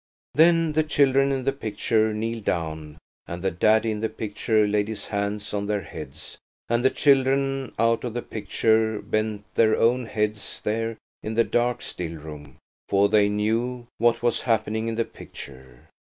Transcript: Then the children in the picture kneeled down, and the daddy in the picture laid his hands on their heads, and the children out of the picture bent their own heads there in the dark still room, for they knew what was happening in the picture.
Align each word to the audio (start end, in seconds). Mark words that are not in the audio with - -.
Then 0.33 0.73
the 0.73 0.81
children 0.81 1.31
in 1.31 1.43
the 1.43 1.51
picture 1.53 2.11
kneeled 2.11 2.43
down, 2.43 2.97
and 3.27 3.43
the 3.43 3.51
daddy 3.51 3.91
in 3.91 3.99
the 3.99 4.09
picture 4.09 4.65
laid 4.65 4.87
his 4.87 5.09
hands 5.09 5.53
on 5.53 5.67
their 5.67 5.83
heads, 5.83 6.39
and 6.67 6.83
the 6.83 6.89
children 6.89 7.71
out 7.77 8.03
of 8.03 8.15
the 8.15 8.23
picture 8.23 8.99
bent 8.99 9.43
their 9.53 9.77
own 9.77 10.07
heads 10.07 10.59
there 10.63 10.97
in 11.21 11.35
the 11.35 11.43
dark 11.43 11.83
still 11.83 12.15
room, 12.17 12.57
for 12.89 13.09
they 13.09 13.29
knew 13.29 13.85
what 13.99 14.23
was 14.23 14.41
happening 14.41 14.87
in 14.87 14.95
the 14.95 15.05
picture. 15.05 15.87